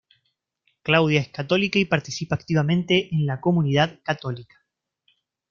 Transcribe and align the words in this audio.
Claudia 0.81 1.19
es 1.19 1.29
católica 1.29 1.77
y 1.77 1.85
participa 1.85 2.33
activamente 2.33 3.13
en 3.13 3.27
la 3.27 3.39
comunidad 3.39 3.99
católica. 4.01 4.65